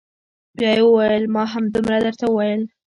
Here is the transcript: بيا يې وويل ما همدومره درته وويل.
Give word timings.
بيا 0.57 0.71
يې 0.77 0.83
وويل 0.87 1.23
ما 1.33 1.43
همدومره 1.53 1.97
درته 2.05 2.25
وويل. 2.29 2.61